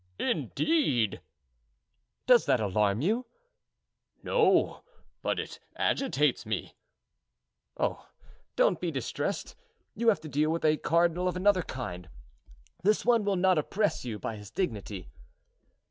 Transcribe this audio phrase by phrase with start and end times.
[0.17, 1.21] indeed!"
[2.25, 3.27] "Does that alarm you?"
[4.23, 4.83] "No,
[5.21, 6.73] but it agitates me."
[7.79, 8.09] "Oh!
[8.55, 9.55] don't be distressed;
[9.95, 12.09] you have to deal with a cardinal of another kind.
[12.81, 15.11] This one will not oppress you by his dignity."